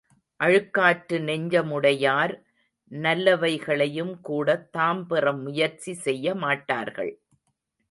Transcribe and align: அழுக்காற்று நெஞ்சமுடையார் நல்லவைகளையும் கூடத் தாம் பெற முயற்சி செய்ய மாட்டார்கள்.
அழுக்காற்று 0.39 1.17
நெஞ்சமுடையார் 1.19 2.33
நல்லவைகளையும் 2.91 4.13
கூடத் 4.21 4.71
தாம் 4.71 5.07
பெற 5.07 5.33
முயற்சி 5.37 5.93
செய்ய 5.99 6.35
மாட்டார்கள். 6.35 7.13